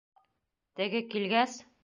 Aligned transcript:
Теге 0.81 1.03
килгәс: 1.13 1.61